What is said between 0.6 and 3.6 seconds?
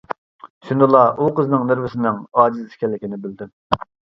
شۇندىلا ئۇ قىزنىڭ نېرۋىسىنىڭ ئاجىز ئىكەنلىكىنى بىلدىم.